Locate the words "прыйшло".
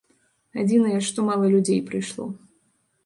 1.91-2.25